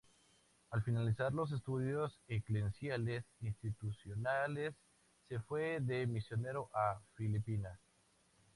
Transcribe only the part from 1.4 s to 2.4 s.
estudios